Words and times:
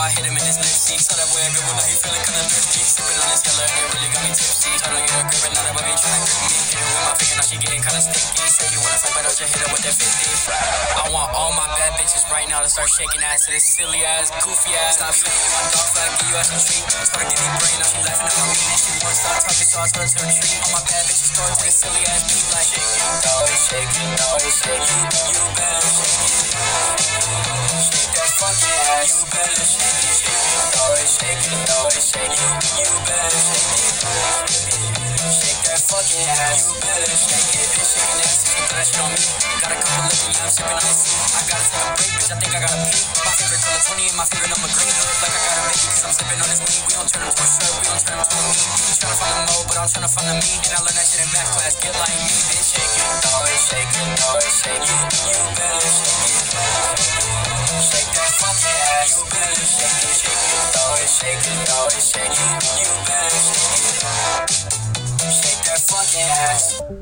I 0.00 0.08
hit 0.16 0.24
him 0.24 0.32
in 0.32 0.40
his 0.40 0.56
lip 0.56 0.64
seat. 0.64 0.96
Saw 0.96 1.12
that 1.12 1.28
boy 1.28 1.44
a 1.44 1.52
good 1.52 1.60
one, 1.68 1.76
now 1.76 1.84
he 1.84 1.92
feeling 1.92 2.24
kinda 2.24 2.40
thirsty. 2.48 2.80
Sipping 2.80 3.20
on 3.20 3.28
his 3.36 3.44
hella, 3.44 3.64
and 3.68 3.76
it 3.76 3.88
really 3.92 4.08
got 4.08 4.22
me 4.24 4.32
tipsy. 4.32 4.72
Told 4.80 4.96
her 4.96 5.04
get 5.04 5.12
a 5.12 5.24
grip, 5.28 5.44
and 5.44 5.52
now 5.52 5.62
that 5.68 5.74
baby 5.76 5.92
trying 5.92 6.24
to 6.24 6.24
grip 6.24 6.40
me. 6.40 6.56
Hit 6.56 6.80
her 6.80 6.88
with 6.88 7.04
my 7.04 7.12
finger, 7.20 7.36
now 7.36 7.44
she 7.44 7.56
getting 7.60 7.82
kinda 7.84 8.00
sticky. 8.00 8.48
Say 8.48 8.66
you 8.72 8.80
wanna 8.80 8.96
fight, 8.96 9.12
but 9.12 9.22
don't 9.28 9.36
just 9.36 9.52
hit 9.52 9.60
her 9.60 9.68
with 9.68 9.82
that 9.84 9.96
50. 10.00 10.24
I 10.96 11.06
want 11.12 11.28
all 11.36 11.52
my 11.52 11.68
bad 11.76 12.00
bitches 12.00 12.24
right 12.32 12.48
now 12.48 12.64
to 12.64 12.70
start 12.72 12.88
shaking 12.88 13.20
ass 13.28 13.44
to 13.44 13.52
this 13.52 13.64
silly 13.68 14.00
ass, 14.00 14.32
goofy 14.40 14.72
ass. 14.72 14.96
Stop 14.96 15.12
saying 15.12 15.36
my 15.52 15.68
dog 15.68 15.88
fat, 15.92 16.08
give 16.16 16.32
you 16.32 16.36
ass 16.40 16.48
some 16.48 16.64
treat. 16.64 16.80
Her 16.80 17.24
give 17.28 17.36
me 17.36 17.48
brain, 17.60 17.76
now 17.76 17.88
she 17.92 18.00
laughing 18.00 18.24
at 18.24 18.36
my. 18.40 18.56
And 18.56 18.80
she 18.80 18.90
won't 19.04 19.16
stop 19.20 19.36
talking, 19.44 19.68
so 19.68 19.76
I 19.84 19.88
her 20.00 20.08
to 20.08 20.18
retreat. 20.24 20.64
All 20.64 20.72
my 20.72 20.82
bad 20.88 21.02
bitches 21.12 21.28
going 21.36 21.52
to 21.52 21.60
this 21.60 21.76
silly 21.76 22.02
ass 22.08 22.24
beat 22.24 22.46
like 22.56 22.64
shake 22.72 22.88
it, 22.88 23.04
dog, 23.20 23.52
shake 23.52 23.92
it, 24.00 24.08
dog, 24.16 24.40
shake. 24.48 24.99
Shake 32.00 32.32
it. 32.32 32.40
You 32.80 32.96
better 33.04 33.28
shake 33.28 33.76
it. 33.76 35.20
Shake 35.30 35.60
that 35.68 35.80
fucking 35.84 36.24
ass. 36.32 36.64
You 36.64 36.80
better 36.80 37.12
shake 37.12 37.60
it. 37.60 37.68
Bitch 37.76 37.92
shaking 37.92 38.18
that 38.24 38.40
on 39.04 39.12
me. 39.12 39.20
Got 39.60 39.72
a 39.72 39.76
couple 39.76 40.08
liquor, 40.08 40.32
yeah, 40.32 40.40
I'm 40.40 40.50
sipping 40.50 40.80
icy. 40.80 41.12
I 41.12 41.40
take 41.44 41.76
a 41.76 41.92
break, 41.92 42.12
bitch. 42.16 42.32
I 42.32 42.36
think 42.40 42.52
I 42.56 42.60
gotta 42.64 42.80
pee. 42.88 43.04
My 43.20 43.32
favorite 43.36 43.60
color 43.60 43.82
20 43.84 44.08
and 44.08 44.16
my 44.16 44.24
favorite 44.24 44.50
number 44.50 44.70
green. 44.72 44.88
Look 44.96 45.20
like 45.20 45.34
I 45.36 45.40
gotta 45.44 45.62
make 45.68 45.84
it, 45.84 46.00
I'm 46.00 46.12
sipping 46.16 46.40
on 46.40 46.48
this 46.48 46.60
weed. 46.64 46.82
We 46.88 46.92
don't 46.96 47.10
turn 47.12 47.28
a 47.28 47.32
shirt, 47.36 47.74
we 47.76 47.84
don't 47.84 48.00
turn 48.00 48.16
a. 48.16 48.24
You 48.24 48.94
tryna 48.96 49.16
find 49.20 49.36
a 49.36 49.42
mode, 49.44 49.66
but 49.68 49.76
I'm 49.76 49.88
tryna 49.92 50.08
find 50.08 50.28
a 50.32 50.34
me. 50.40 50.52
And 50.56 50.72
I 50.72 50.78
learned 50.80 50.96
that 50.96 51.04
shit 51.04 51.20
in 51.20 51.28
math 51.36 51.52
class. 51.52 51.74
Get 51.76 51.92
like 52.00 52.16
me, 52.16 52.32
bitch. 52.48 52.64
Shake 52.64 52.96
it, 52.96 53.12
dog, 53.20 53.44
shake 53.60 53.92
it, 53.92 54.08
dog, 54.16 54.40
shake 54.48 54.88
it. 54.88 54.89
Shake 61.38 61.46
it, 61.46 62.02
shake 62.02 62.26
it. 62.26 62.80
You 62.80 62.90
better 63.06 63.30
shake 63.30 63.86
it. 63.86 64.50
Shake 65.30 65.64
that 65.64 65.80
fucking 65.86 66.28
ass. 66.28 66.99